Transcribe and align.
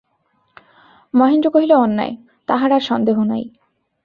মহেন্দ্র 1.13 1.47
কহিল, 1.49 1.71
অন্যায়, 1.75 2.13
তাহার 2.47 2.69
আর 2.71 2.83
সন্দেহ 2.89 3.17
নাই। 3.23 3.43